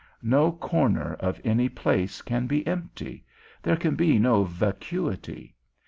No 0.23 0.51
corner 0.51 1.13
of 1.19 1.39
any 1.43 1.69
place 1.69 2.23
can 2.23 2.47
be 2.47 2.65
empty; 2.65 3.23
there 3.61 3.75
can 3.75 3.93
be 3.93 4.17
no 4.17 4.43
vacuity. 4.43 5.55